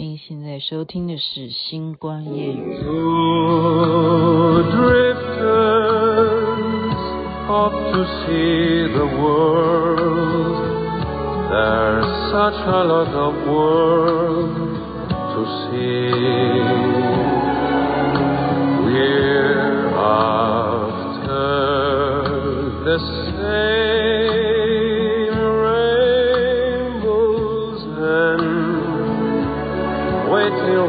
[0.00, 2.54] 您现在收听的是《星光夜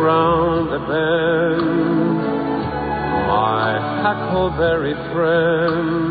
[0.02, 0.08] 语》。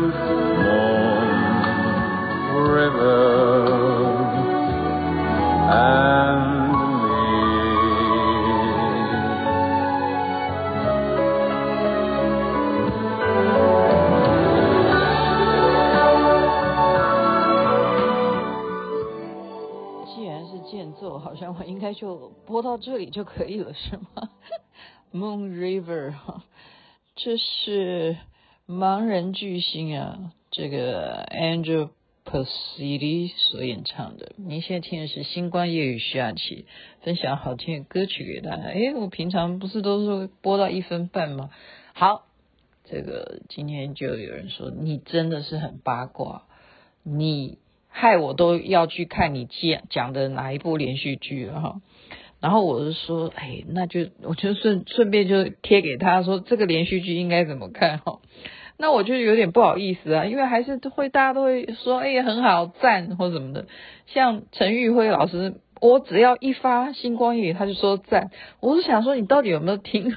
[22.61, 24.29] 到这里就可以了，是吗？
[25.13, 26.13] Moon River，
[27.15, 28.17] 这是
[28.67, 31.89] 盲人巨星啊，这个 Angel
[32.25, 34.33] Persidy 所演唱的。
[34.37, 36.65] 您现在听的是星光夜雨徐雅琪
[37.01, 38.63] 分享好听的歌曲给大家。
[38.63, 41.49] 诶，我平常不是都是播到一分半吗？
[41.93, 42.25] 好，
[42.85, 46.43] 这个今天就有人说你真的是很八卦，
[47.03, 47.57] 你。
[47.93, 51.81] 害我都要去看你讲讲的哪一部连续剧了哈，
[52.41, 58.19] 然后我就说，哎，那就我就顺顺便就贴给他说这个连续剧应该怎么看哈，
[58.77, 63.67] 那我就有点不好意思啊，因为还是会大家都会说，哎很好赞或什么的，
[64.07, 70.11] 像陈玉辉老师，我只要一发星光夜语他就说赞，我是想说你到底有没有听，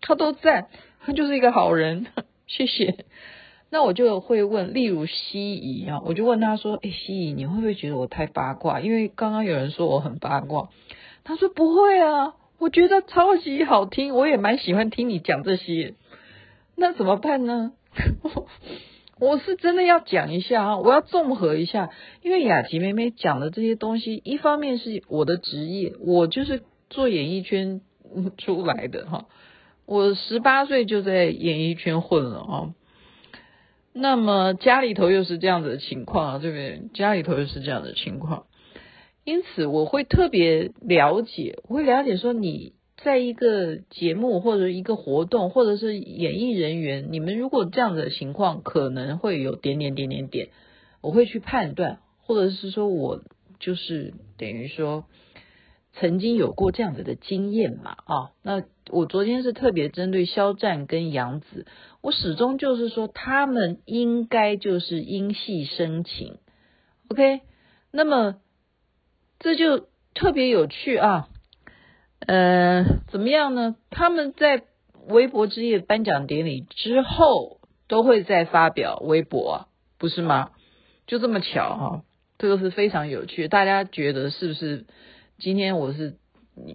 [0.00, 0.68] 他都赞，
[1.04, 2.06] 他就是一个好人，
[2.46, 3.04] 谢谢。
[3.68, 8.80] 那我就会问，例如西怡啊，我就问他说：“哎，西怡，你会不会觉得我太八卦？
[8.80, 10.68] 因为刚刚有人说我很八卦。”
[11.24, 15.94] 他说：“不会啊，我觉得超级好听，我也蛮喜欢听你讲这些。”
[16.76, 17.72] 那怎么办呢？
[19.20, 21.90] 我是真的要讲一下啊，我要综合一下，
[22.22, 27.82] 因为雅琪妹妹讲的这些东西，一方面是我的职业，我就是做演艺圈
[28.38, 29.26] 出来的哈，
[29.86, 32.74] 我十八岁就在演艺圈混了啊。
[33.92, 36.82] 那么家里头又是这样子的情况啊，对不对？
[36.94, 38.46] 家里头又是这样的情况，
[39.24, 50.48] 因此我会特别了解，我会了解说你在一个节目或者一个活动，或者是演艺人员，你们如果这样的情况可能会有点点点点点，
[51.00, 53.22] 我会去判断，或者是说我
[53.58, 55.04] 就是等于说。
[55.94, 57.90] 曾经有过这样子的经验嘛？
[58.06, 61.66] 啊，那我昨天是特别针对肖战跟杨紫，
[62.00, 66.38] 我始终就是说他们应该就是因戏生情
[67.10, 67.42] ，OK？
[67.90, 68.36] 那么
[69.42, 71.28] 这就特别有趣啊，
[72.20, 73.74] 呃，怎么样呢？
[73.90, 74.62] 他们在
[75.08, 77.58] 微博之夜颁奖典礼之后
[77.88, 79.66] 都会再发表微博，
[79.98, 80.50] 不是吗？
[81.08, 82.02] 就这么巧哈、啊，
[82.38, 84.86] 这个是非常有趣，大家觉得是不是？
[85.38, 86.18] 今天我是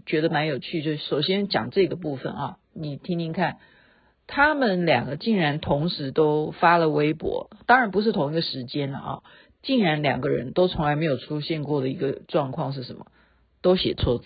[0.05, 3.59] 觉得蛮有趣，就首先讲这个部分啊，你听听看，
[4.27, 9.23] 他们两个竟然同时都发了微博，当然不是同一个时间了啊，
[9.61, 13.07] 竟然两个人都从来没有出现过的一个状况是什么？
[13.59, 14.25] 都写错字，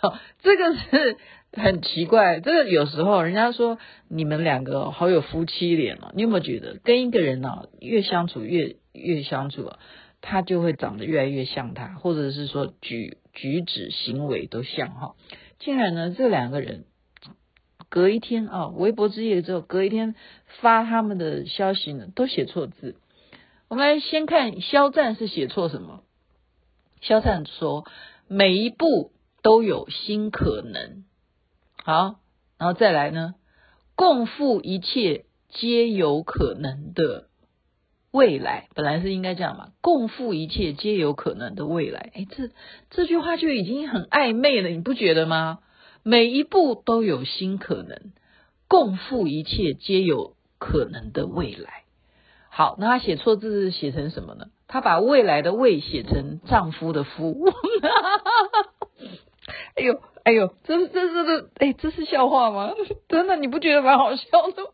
[0.00, 1.16] 好，这个是
[1.52, 9.78] 很奇怪，这个有时候人家说你们两个好有夫妻脸啊，你有没有觉得跟一个人呢越相处越越相处啊？
[10.20, 15.14] 他就会长得越来越像他，或者是说举举止行为都像哈。
[15.58, 16.84] 竟然呢，这两个人
[17.92, 20.14] 隔一天啊，微博之夜之后，隔一天
[20.62, 22.96] 发他们的消息呢，都写错字。
[23.68, 26.02] 我们来先看肖战是写错什么？
[27.02, 27.84] 肖战说
[28.28, 31.04] 每一步都有新可能。
[31.84, 32.16] 好，
[32.56, 33.34] 然后再来呢，
[33.94, 37.28] 共赴一切皆有可能的。
[38.10, 42.48] 未来本来是应该这样嘛，共赴一切皆有可能的未来，哎，这
[42.88, 45.58] 这句话就已经很暧昧了，你不觉得吗？
[46.02, 48.12] 每一步都有新可能，
[48.68, 51.84] 共赴一切皆有可能的未来。
[52.48, 54.46] 好，那他写错字写成什么呢？
[54.68, 57.44] 他把未来的未写成丈夫的夫。
[59.74, 62.72] 哎呦，哎呦，这是这是这，哎，这是笑话吗？
[63.08, 64.70] 真的，你不觉得蛮好笑的吗？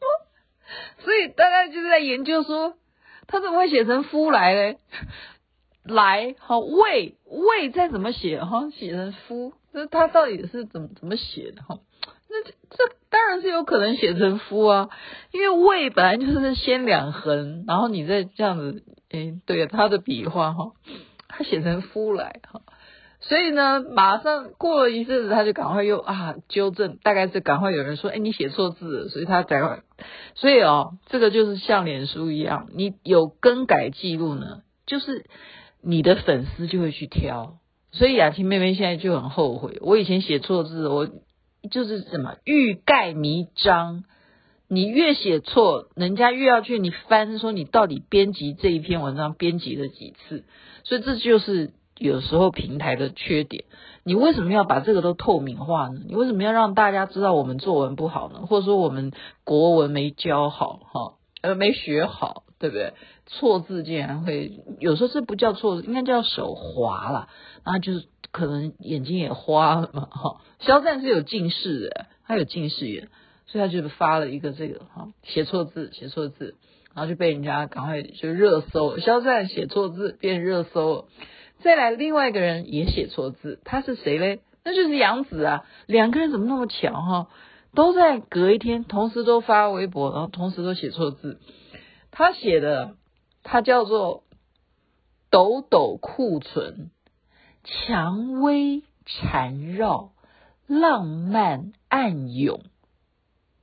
[0.98, 2.74] 所以大家就是在研究说。
[3.30, 4.78] 他怎么会写成夫来嘞？
[5.84, 8.70] 来，好，未未再怎么写哈？
[8.70, 11.78] 写成夫，那他到底是怎么怎么写的哈？
[12.30, 14.90] 那这当然是有可能写成夫啊，
[15.30, 20.72] 因为未本来就是先两横，然后你再这样子，哎，对啊，他的笔画哈，
[21.28, 22.60] 他写成夫来哈，
[23.20, 29.82] 所以呢，马上过了一阵子，他就赶快又啊纠正，大概是赶快有人说，哎，你写错字了，所以他赶快。
[30.34, 35.24] 所以哦，这个就是像脸书一样，你有更改记录呢，就是
[35.80, 37.58] 你的粉丝就会去挑。
[37.90, 41.08] 所以雅婷妹妹现在就很后悔，我以前写错字，我
[41.70, 44.04] 就是什么欲盖弥彰。
[44.70, 50.44] 你越写错，人家越要去你翻，说你到底编辑这一篇文章编辑了几次，
[50.84, 53.64] 所以这就是有时候平台的缺点。
[54.04, 56.02] 你为什么要把这个都透明化呢？
[56.06, 58.40] 你为什么要让大家知道我们作文不好呢？
[58.46, 59.12] 或者说我们
[59.42, 62.92] 国文没教好，哈，呃，没学好，对不对？
[63.26, 67.28] 错字竟然会有时候是不叫错字，应该叫手滑了，
[67.64, 70.40] 然后就是可能眼睛也花了嘛，哈。
[70.58, 73.08] 肖战是有近视的，他有近视眼。
[73.50, 76.56] 所以他就发了一个这个哈，写错字，写错字，
[76.94, 78.98] 然后就被人家赶快就热搜。
[78.98, 81.04] 肖战写错字变热搜了。
[81.60, 84.40] 再来另外一个人也写错字，他是谁嘞？
[84.64, 85.64] 那就是杨紫啊。
[85.86, 87.28] 两个人怎么那么巧哈？
[87.74, 91.40] 都在隔一天，同时都发微博，然后同时都写错字。
[92.18, 92.96] 他写的
[93.44, 94.24] 他叫做
[95.30, 96.90] 抖抖库存，
[97.62, 100.10] 蔷薇缠绕，
[100.66, 102.62] 浪漫暗涌。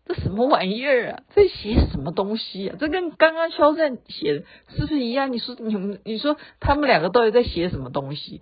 [0.06, 1.24] 这什么玩意儿啊？
[1.36, 2.78] 这写什么东西啊？
[2.80, 5.34] 这跟刚刚肖战写的是不是一样？
[5.34, 8.42] 你说你们，你说他们两个到底在写什么东西？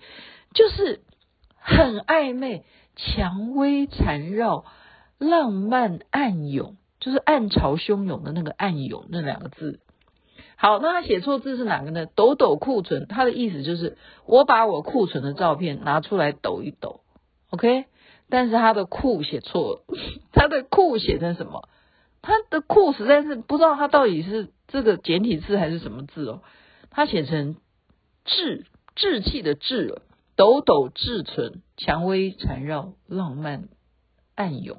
[0.53, 1.01] 就是
[1.55, 2.65] 很暧昧，
[2.95, 4.65] 蔷薇缠绕，
[5.17, 9.79] 浪漫暗涌，就是暗潮汹涌的那个暗涌那两个字。
[10.63, 12.05] 好，那他写错字是哪个呢？
[12.05, 17.01] 抖抖库存，他的意思就是我把我库存的照片拿出来抖一抖
[17.49, 17.83] ，OK。
[18.29, 19.97] 但是他的库写错了，
[20.31, 21.67] 他的库写成什么？
[22.21, 26.41] 他的库实在是不知道他到底是这个简体字还是什么字哦。
[26.89, 27.57] 他写成
[28.23, 28.65] 志
[28.95, 30.01] 志气的志，
[30.37, 33.67] 抖抖志存，蔷薇缠绕，浪漫
[34.35, 34.77] 暗涌。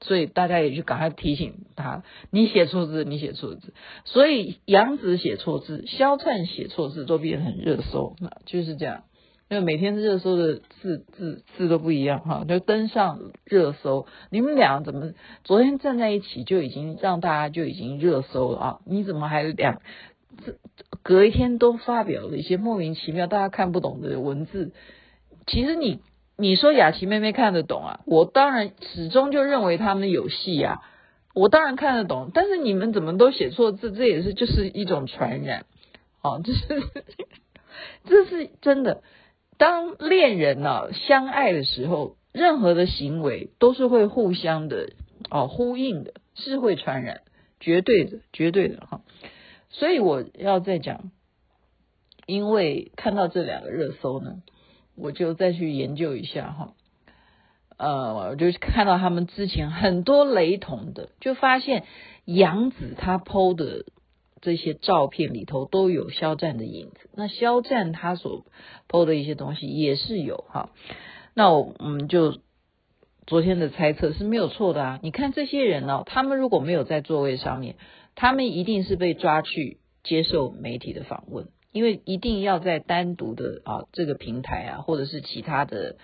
[0.00, 3.74] 所以大家也就赶快提醒他，你写错字，你写错字。
[4.04, 9.04] 所以杨紫写错字，肖灿写错字，都变成热搜，那就是这样。
[9.50, 14.06] 因为每天热搜的字字字都不一样哈，就登上热搜。
[14.30, 15.12] 你们俩怎么
[15.42, 18.78] 昨天站在一起就已经让大家就已经热搜了啊？
[18.86, 19.82] 你怎么还两
[21.02, 24.72] 隔一天都发表了一些莫名其妙大家看不懂的文字？
[25.48, 25.98] 其实你
[26.40, 28.00] 你说雅琪妹妹看得懂啊？
[28.06, 30.80] 我当然始终就认为他们有戏呀，
[31.34, 32.30] 我当然看得懂。
[32.32, 33.92] 但是你们怎么都写错字？
[33.92, 35.66] 这也是就是一种传染，
[36.22, 36.82] 哦，这是
[38.04, 39.02] 这是真的。
[39.58, 44.90] 当恋人呢、啊、相爱的时候，任何的行为都是会互相的
[45.30, 47.20] 哦呼应的，是会传染，
[47.60, 49.02] 绝对的，绝对的哈。
[49.68, 51.10] 所以我要再讲，
[52.26, 54.42] 因为看到这两个热搜呢，
[55.00, 56.74] 我就再去研究一下哈。
[57.76, 61.84] 呃，我就看到他们之前很多雷同的，就发现
[62.24, 63.84] 杨紫她 PO 的。
[64.42, 68.46] 这些照片里头都有肖战的影子，那肖战他所
[68.88, 70.70] PO 的一些东西也是有哈，
[71.34, 72.38] 那我们就
[73.26, 75.00] 昨天的猜测是没有错的啊。
[75.02, 77.76] 你看这些人呢、他们如果没有在座位上面，
[78.14, 85.96] 他们一定是被抓去接受媒体的访问，因为一定要在单独的啊这个平台啊，或者是其他的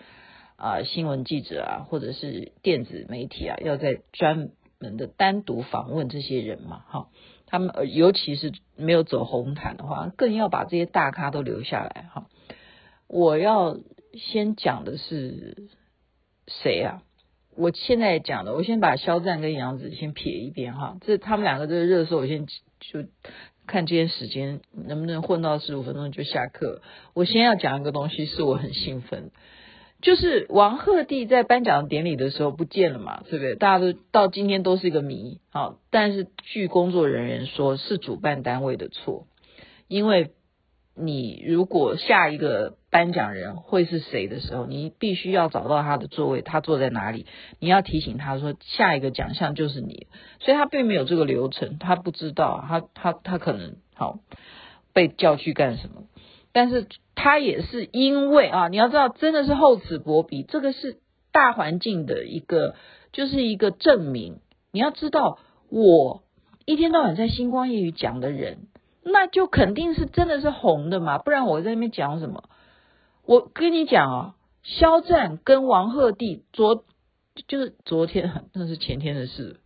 [0.56, 7.08] 啊新闻记者啊，或者是电子媒体啊，要在专门的单独访问这些人嘛，哈。
[7.48, 12.26] 他们尤其是没有走红毯的话，更要把这些大咖都留下来哈。
[13.06, 13.78] 我要
[14.14, 15.68] 先讲的是
[16.48, 17.04] 谁啊？
[17.56, 20.98] 我现在讲的，我先把肖战跟杨紫先撇一边哈。
[21.02, 23.04] 这他们两个这个热搜，我先就
[23.66, 26.80] 看今天时间能不能混到十五分钟就下课。
[27.14, 29.30] 我先要讲一个东西，是我很兴奋。
[30.02, 33.54] 就是王鹤棣在颁奖典礼的时候不见了嘛，对不对？
[33.56, 35.40] 大家都到今天都是一个谜。
[35.50, 39.26] 好，但是据工作人员说，是主办单位的错，
[39.88, 40.32] 因为
[40.98, 47.26] 你如果下一个颁奖人会是谁的时候，你必须要找到他的座位，他坐在哪里，
[47.60, 50.06] 你要提醒他说下一个奖项就是你，
[50.40, 54.20] 所以他并没有这个流程，他不知道，他他他可能好
[54.94, 56.04] 被叫去干什么。
[56.52, 60.96] 但是他也是因为啊，你要知道，真的是厚此薄彼，这个是
[61.30, 62.74] 大环境的一个，
[63.12, 64.40] 就是一个证明。
[64.72, 65.38] 你要知道，
[65.68, 66.22] 我
[66.64, 68.68] 一天到晚在星光夜语讲的人，
[69.08, 72.44] 那就肯定是真的是红的嘛，不然我在那边讲什么？
[73.24, 76.84] 我跟你讲啊，肖战跟王鹤棣昨
[77.46, 79.60] 就是昨天，那是前天的事，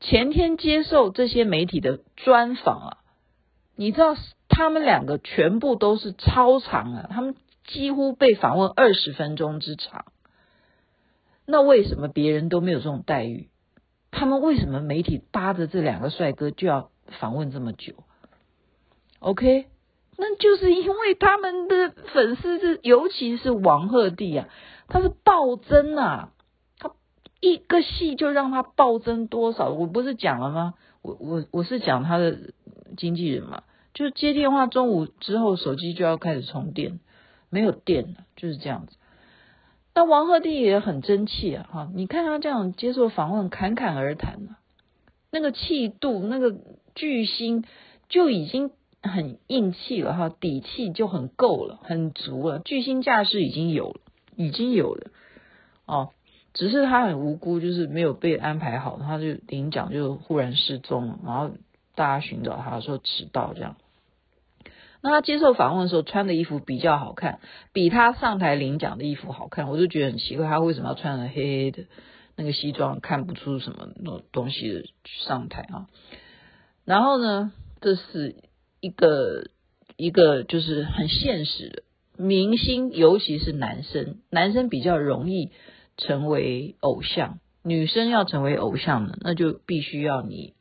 [0.00, 2.98] 前天接受这些媒体的专访啊，
[3.74, 4.16] 你知道。
[4.48, 7.34] 他们两个全部都是超长啊，他们
[7.64, 10.06] 几乎被访问二十分钟之长。
[11.44, 13.50] 那为什么别人都没有这种待遇？
[14.12, 18.04] 他们为什么媒体扒着这两个帅哥就要访问这么久
[19.20, 19.66] ？OK，
[20.16, 24.48] 那就是因为他们的粉丝是，尤其是王鹤棣啊，
[24.88, 26.32] 他是暴增啊，
[26.78, 26.92] 他
[27.40, 29.70] 一个戏就让他暴增多少？
[29.70, 30.74] 我不是讲了吗？
[31.02, 32.36] 我我我是讲他的
[32.96, 33.62] 经纪人嘛，
[33.94, 36.98] 就接电话，中午之后手机就要开始充电，
[37.48, 38.96] 没有电了，就是这样子。
[39.94, 41.88] 那王鹤棣也很争气啊，哈！
[41.94, 44.58] 你看他这样接受访问，侃侃而谈啊，
[45.30, 46.54] 那个气度，那个
[46.94, 47.64] 巨星
[48.08, 48.72] 就已经
[49.08, 54.00] 很硬气了哈，底气就很够了，很足了，巨星架势已经有了，
[54.36, 55.10] 已经有了
[55.86, 56.10] 哦。
[56.54, 61.50] 只是他很无辜，就是没有被安排好，他就领奖就忽然失踪了，然后
[61.94, 63.76] 大家寻找他说迟到这样。
[65.02, 67.40] 那他接受访问的时候穿的衣服比较好看，
[67.74, 71.84] 比他上台领奖的衣服好看，我就觉得很奇怪，他为什么要穿的黑黑的，
[72.36, 75.86] 那个西装看不出什么那东西的上台啊？
[76.86, 78.36] 然后呢，这是
[78.86, 79.48] 一个
[79.96, 81.82] 一个就是很现实的
[82.16, 85.50] 明星，尤其是男生，男生比较容易
[85.96, 90.54] 成为偶像，女生要成为偶像呢，那就必须要你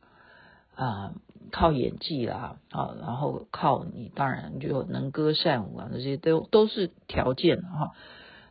[0.76, 1.14] 啊。
[1.52, 7.92] 靠演技啦，啊，然后靠你，当然就能歌善舞啊，这些都都是条件哈。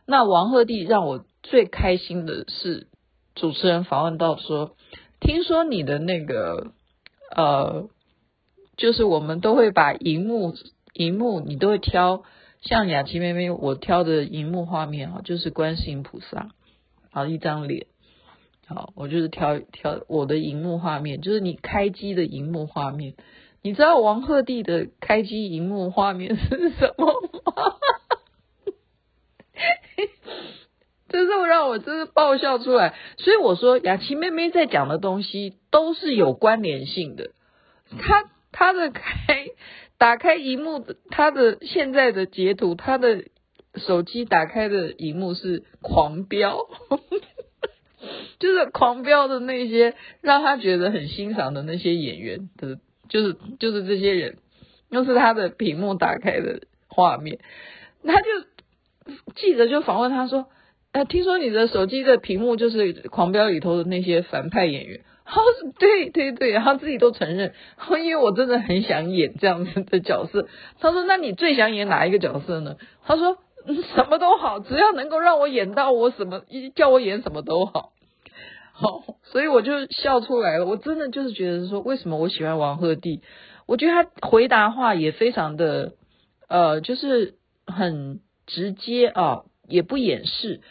[0.07, 2.87] 那王鹤棣让我最开心的是，
[3.35, 4.75] 主持人访问到说，
[5.19, 6.71] 听说你的那个
[7.35, 7.89] 呃，
[8.77, 10.55] 就是我们都会把荧幕
[10.93, 12.23] 荧幕，你都会挑，
[12.61, 16.49] 像雅琪妹妹我挑的荧幕画面哈，就是观世音菩萨，
[17.11, 17.87] 好一张脸。
[18.67, 23.13] 好，我就是挑挑我的荧幕画面，就是你开机的荧幕画面。
[23.61, 27.05] 你知道王鹤棣的开机荧幕画面 是什么
[27.45, 27.75] 吗？
[31.07, 32.93] 这是让我真是爆笑出来。
[33.17, 37.31] 所以我说，雅琪妹妹在讲的东西都是有关联性的。
[37.99, 38.23] 她
[38.57, 39.47] 他的开
[39.97, 43.25] 打开荧幕的，她的现在的截图，他的
[43.75, 46.65] 手机打开的荧幕是狂飙。
[48.39, 54.37] 就是狂飙的那些让他觉得很欣赏的那些演员的，就是就是这些人，
[54.89, 57.39] 又是他的屏幕打开的画面，
[58.05, 60.47] 他就记者就访问他说
[60.93, 65.41] ：“呃，听说你的手机的屏幕就是狂飙里头的那些反派演员？” 他
[65.79, 67.53] ：“对对对，他自己都承认，
[68.03, 70.47] 因为我真的很想演这样子的角色。”
[70.79, 73.37] 他说：“那你最想演哪一个角色呢？”他说
[73.95, 76.43] ：“什么都好，只要能够让我演到我什么，
[76.75, 77.91] 叫我演什么都好。”
[78.77, 80.65] 好，所以我就笑出来了。
[80.65, 83.21] 我真的就是觉得说，为什么我喜欢王鹤棣？
[83.65, 85.93] 我觉得他回答话也非常的，
[86.49, 90.61] 呃，就是很直接啊，也不掩饰，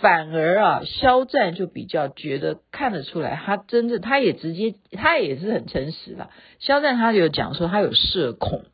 [0.00, 6.30] 反而啊，肖战就比较觉得看得出来，他真的，他也直接，他也是很诚实的。
[6.60, 8.64] 肖战他有讲说他有社恐，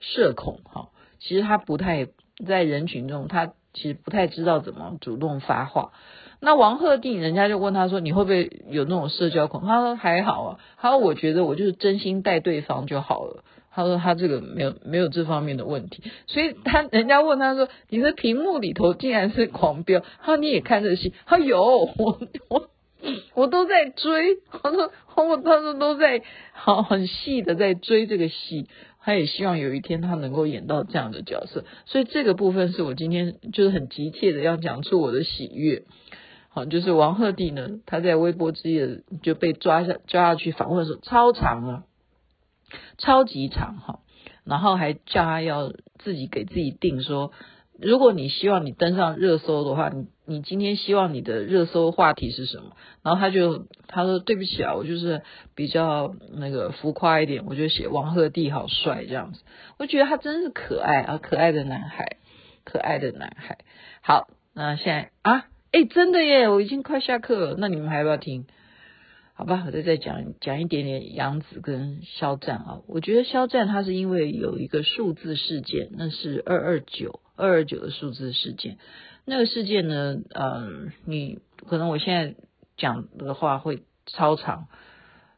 [0.00, 2.06] 社恐哈，其实他不太
[2.46, 5.92] 在人群中，他其实不太知道怎么主动发话。
[6.40, 21.60] 那王鹤棣，人家就问他说：“你会不会有那种社交恐？”他说：“还好啊。”他说：“我觉得我就是真心待对方就好了。”他说：“他这个没有没有这方面的问题。”所以他人家问他说：“你的屏幕里头竟然是狂飙？”他说：“你也看这戏？”他：“有，
[21.96, 22.70] 我我
[23.34, 28.68] 我都在追。”他说：“我他说都在好很细的在追这个戏。”
[29.02, 31.64] 他也希望有一天他能够演到这样的角色。
[31.84, 35.82] 所以这个部分是我今天就是很急切的要讲出我的喜悦。
[36.48, 41.82] 好，就是王鹤棣呢，他在微博之夜就被抓下抓下去访问的时候，超长啊，
[42.98, 44.00] 超级长哈，
[44.44, 47.32] 然后还叫他要自己给自己定说，
[47.80, 52.76] 如果你希望你登上热搜的话，你你今天希望你的热搜话题是什么？
[53.02, 55.22] 然后他就他说对不起啊，我就是
[55.54, 59.42] 比较那个浮夸一点，我就写王鹤棣好帅这样子，
[59.78, 62.16] 我觉得他真是可爱啊，可爱的男孩，
[62.64, 63.58] 可爱的男孩。
[64.02, 65.46] 好，那现在啊。
[65.74, 66.48] 哎，真的耶！
[66.48, 68.46] 我已经快下课了，那你们还要不要听？
[69.36, 72.82] 好吧，我再再讲讲一点点杨紫跟肖战啊。
[72.86, 78.78] 我觉得肖战他是因为有一个数字事件，那是二二九二二九的数字事件。
[79.24, 82.36] 那个事件呢，嗯，你可能我现在
[82.76, 84.68] 讲的话会超长，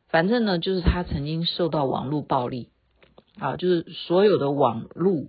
[0.09, 2.69] 反正呢，就是他曾经受到网络暴力
[3.39, 5.25] 啊，就是所有的网络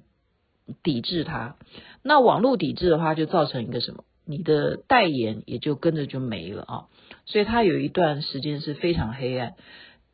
[0.83, 1.55] 抵制他。
[2.03, 4.03] 那网络抵制的话，就造成一个什么？
[4.27, 6.86] 你的代言也就跟着就没了啊，
[7.25, 9.55] 所以他有一段时间是非常黑暗，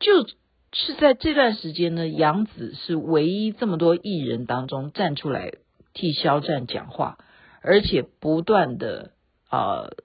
[0.00, 0.26] 就
[0.72, 5.52] 是在这段时间呢，杨紫是唯一这么多艺人当中站出来
[5.92, 7.18] 替肖战讲话，
[7.60, 9.12] 而且不断的
[9.48, 9.96] 啊、呃，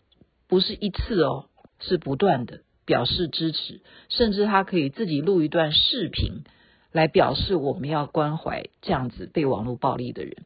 [0.48, 1.46] 不是一次哦，
[1.80, 6.44] 是不断的表示支持，甚至他可以自己录一段视频
[6.92, 10.46] 来表示我们要关怀这样子被网络暴力的人，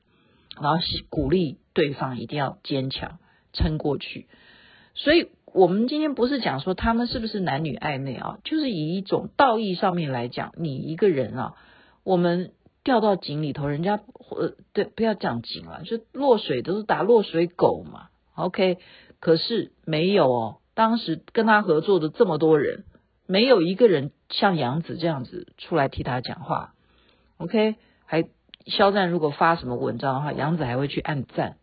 [0.62, 0.77] 然后
[1.10, 3.20] 鼓励对方一定要坚强
[3.53, 4.27] 撑过去。
[4.93, 11.53] 所以，我们今天不是讲说他们是不是男女暧昧啊，就是以一种道义上面来讲，你一个人啊，
[12.03, 12.51] 我们。
[12.86, 18.10] 掉到井里头，人家呃，对，不要讲井了，就落水都是打落水狗嘛。
[18.36, 18.77] OK，
[19.22, 22.83] 可是没有哦，当时跟他合作的这么多人，
[23.25, 26.74] 没有一个人像杨紫这样子出来替他讲话。
[27.38, 28.25] OK，还
[28.65, 31.55] 肖战如果发什么文章的话，杨紫还会去按赞，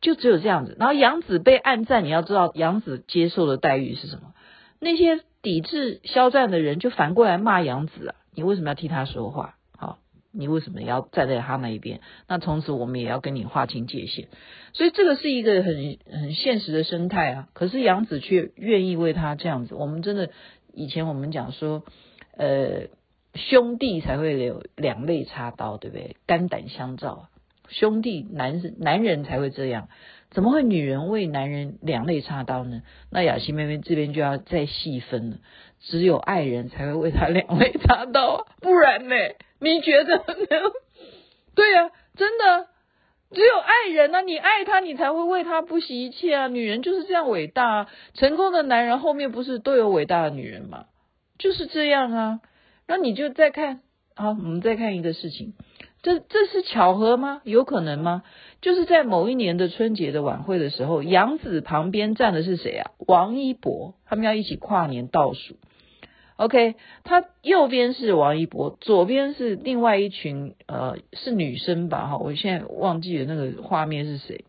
[0.00, 0.76] 就只有这样子。
[0.78, 4.34] 然后杨紫被暗赞，你要知道杨紫接受的待遇是什么？
[4.80, 9.56] 那些抵制肖战的人就反过来骂杨紫啊，你为什么要替他说话？
[9.76, 9.98] 好
[10.30, 12.00] 你为什么要站在他那一边？
[12.28, 14.28] 那从此我们也要跟你划清界限。
[14.72, 17.48] 所以这个是一个很很现实的生态啊。
[17.54, 19.74] 可是杨紫却愿意为他这样子。
[19.74, 20.30] 我们真的
[20.72, 21.82] 以前我们讲说，
[22.36, 22.88] 呃，
[23.34, 26.16] 兄弟才会有两肋插刀，对不对？
[26.26, 27.28] 肝胆相照，
[27.68, 29.88] 兄弟男人男人才会这样。
[30.30, 32.82] 怎么会女人为男人两肋插刀呢？
[33.10, 35.36] 那雅琪妹妹这边就要再细分了。
[35.80, 39.14] 只有爱人才会为他两肋插刀，不然呢？
[39.60, 40.24] 你觉得呢？
[41.54, 42.66] 对呀、啊，真的，
[43.32, 46.48] 只有爱人啊，你爱他，你才会为他不惜一切啊。
[46.48, 50.86] 女人就是这样伟大啊，成功的男人后面不是都有伟大的女人吗？
[51.38, 52.40] 就是这样啊。
[52.86, 53.80] 那你就再看，
[54.14, 55.54] 好，我们再看一个事情，
[56.02, 57.40] 这这是巧合吗？
[57.44, 58.22] 有可能吗？
[58.60, 62.90] 就是在某一年的春节的晚会的时候，杨紫旁边站的是谁啊？
[62.98, 65.56] 王一博，他们要一起跨年倒数。
[66.36, 74.44] OK，他右边是王一博，左边是另外一群呃是女生吧哈，我现在忘记了那个画面是谁。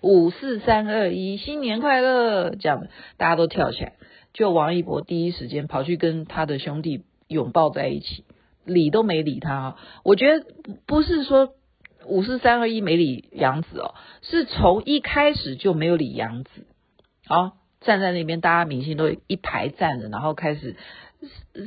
[0.00, 2.54] 五四三二一，新年快乐！
[2.58, 2.88] 这样的
[3.18, 3.92] 大家都跳起来，
[4.32, 8.24] 就王一博第一时间跑去跟他的兄弟拥抱在一起，
[8.68, 9.76] 理都没理他。
[10.04, 10.46] 我觉得
[10.86, 11.54] 不是说
[12.06, 16.50] 五四三二一没理杨紫哦，是从一开始就没有理杨紫
[17.26, 17.54] 啊。
[17.80, 20.74] 站在那边，大家明星都一排站着，然后开始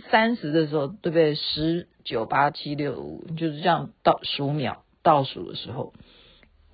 [0.10, 1.36] 三十的时候，对不对？
[1.36, 5.94] 十九八七六五，就是这样倒数秒倒数的时候，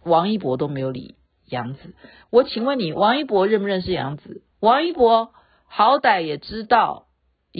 [0.03, 1.13] 王一博都没有理
[1.45, 1.93] 杨紫。
[2.31, 4.41] 我请问你，王一博认不认识杨紫？
[4.59, 5.31] 王一博
[5.67, 7.06] 好歹也知道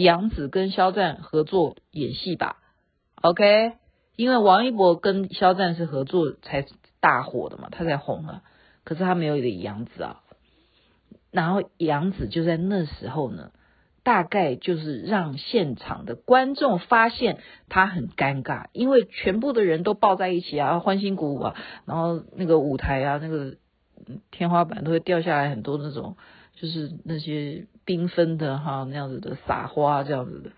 [0.00, 2.58] 杨紫跟肖战合作演戏吧
[3.20, 3.72] ？OK，
[4.14, 6.64] 因为王一博跟肖战是合作才
[7.00, 8.42] 大火的嘛，他才红了。
[8.84, 10.20] 可是他没有理杨紫啊。
[11.32, 13.50] 然后杨紫就在那时候呢，
[14.04, 21.56] 大概就是让现场的观众发现他很尴尬，因为全部的人都抱在一起啊，欢欣鼓舞啊，
[21.86, 23.56] 然后那个舞台啊，那个
[24.30, 26.16] 天花板都会掉下来很多那种，
[26.54, 30.50] 就是那些缤纷的哈那样子的撒花这样子的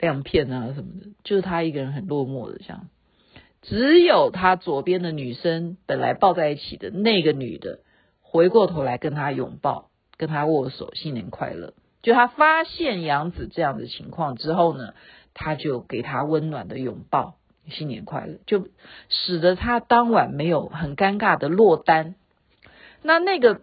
[0.00, 2.88] 亮片啊什么的，就是他一个人很落寞的这样，
[3.62, 7.78] 只有他左边的女生本来抱在一起的那个女的。
[8.30, 11.72] 回过头来跟他拥抱，跟他握手，新年快乐。
[12.02, 14.92] 就他发现杨紫这样的情况之后呢，
[15.32, 17.36] 他就给他温暖的拥抱，
[17.70, 18.68] 新年快乐，就
[19.08, 22.16] 使得他当晚没有很尴尬的落单。
[23.02, 23.62] 那那个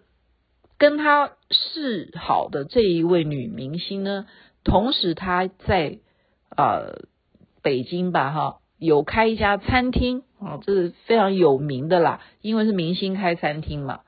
[0.77, 4.25] 跟他示好的这一位女明星呢，
[4.63, 5.99] 同时她在
[6.55, 7.05] 呃
[7.61, 14.01] 北京吧哈，有开一家餐厅啊，这是非常有名的啦，因为是明星开餐厅嘛。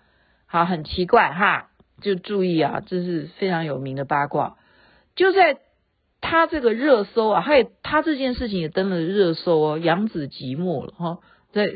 [0.46, 1.70] 好，很奇怪哈，
[2.02, 4.58] 就注意啊，这是非常有名的八卦。
[5.16, 5.60] 就在
[6.22, 9.78] 他这个热搜啊，还有他这件事情也登了热搜哦。
[9.78, 11.20] 杨紫寂寞了哈，
[11.52, 11.70] 在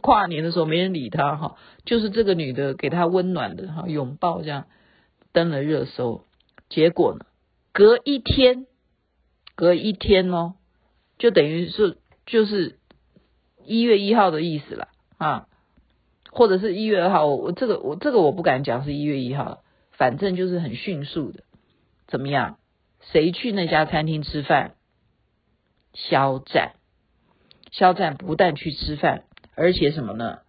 [0.00, 4.66] 跨年的时候没人理他哈，就是这个女的给他温暖的哈拥抱这样
[5.32, 6.24] 登了热搜。
[6.68, 7.26] 结果呢，
[7.72, 8.66] 隔一天，
[9.54, 10.54] 隔一天哦，
[11.18, 12.78] 就等于是就是
[13.64, 15.44] 一月一号的意思了啊。
[16.30, 21.42] 或者是一月二号，我我这个我这个我不敢讲是一月一号，反正就是很迅速的，
[22.06, 22.58] 怎么样？
[23.00, 24.74] 谁去那家餐厅吃饭？
[25.94, 26.74] 肖战，
[27.78, 29.22] 肖战不但去吃饭，
[29.54, 30.40] 而且什么呢？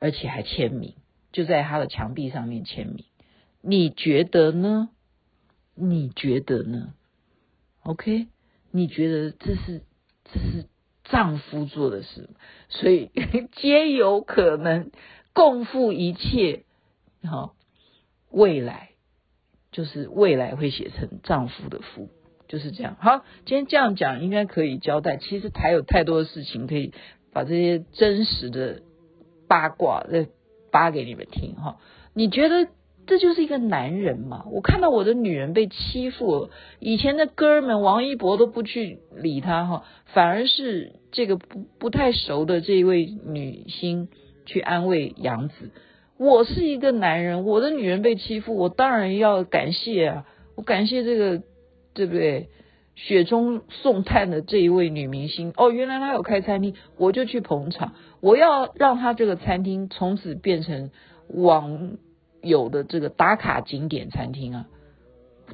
[0.00, 0.96] 而且还签名，
[1.30, 3.04] 就在他的墙壁上面签名。
[3.60, 4.88] 你觉得呢？
[5.76, 6.92] 你觉得呢
[7.84, 8.26] ？OK？
[8.72, 9.82] 你觉得这是
[10.24, 10.66] 这是
[11.04, 12.28] 丈夫做的事，
[12.68, 13.12] 所以
[13.52, 14.90] 皆有可能。
[15.34, 16.64] 共赴一切，
[17.24, 17.54] 好，
[18.30, 18.90] 未来
[19.70, 22.10] 就是未来会写成丈夫的夫，
[22.52, 22.98] 就是这样。
[23.00, 25.16] 好，今天这样讲应该可以交代。
[25.16, 26.92] 其实还有太多的事情可以
[27.32, 28.82] 把这些真实的
[29.48, 30.26] 八卦，再
[30.70, 31.78] 扒给你们听哈。
[32.12, 32.68] 你觉得
[33.06, 34.44] 这就是一个男人嘛？
[34.52, 44.08] 我看到我的女人被欺负，以前的哥们王一博都不去理他哈，反而是这个不不太熟的这一位女星
[44.44, 45.70] 去安慰杨紫。
[46.18, 51.42] 我是一个男人，我的女人被欺负，我当然要感谢啊，我感谢这个，
[51.94, 52.48] 对不对？
[52.94, 57.94] 雪中送炭的这一位女明星哦，原来她有开餐厅，我就去捧场。
[58.20, 60.90] 我要让她这个餐厅从此变成
[61.28, 61.96] 网
[62.42, 64.68] 友的这个打卡景点餐厅啊！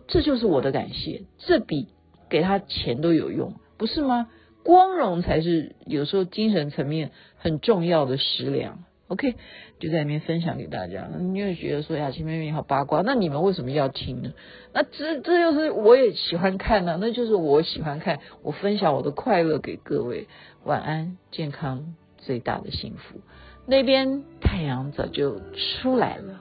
[0.09, 1.87] 这就是我的感谢，这比
[2.29, 4.29] 给她钱都有用，不是吗？
[4.64, 8.85] 光荣才是有时候精神层面很重要的食粮。
[9.09, 9.35] OK，
[9.81, 11.09] 就在里面分享给大家。
[11.18, 14.33] 你也觉得说雅琪妹妹好八卦，那你们为什么要听呢？
[14.75, 20.29] 那这这就是我也喜欢看呢、那就是我喜欢看，我分享我的快乐给各位。
[20.64, 23.21] 晚安，健康最大的幸福。
[23.66, 25.40] 那边太阳早就
[25.81, 26.40] 出来了。